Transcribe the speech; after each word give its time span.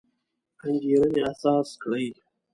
انګېرنې 0.65 1.21
اساس 1.31 1.67
کړی. 1.81 2.07